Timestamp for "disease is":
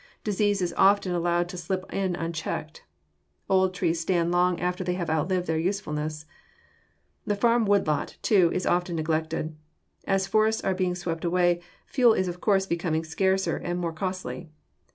0.23-0.73